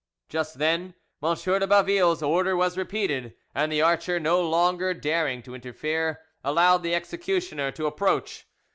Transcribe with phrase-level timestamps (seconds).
[0.29, 1.35] Just then M.
[1.35, 6.95] de Baville's order was repeated, and the archer, no longer daring to interfere, allowed the
[6.95, 8.47] executioner to approach.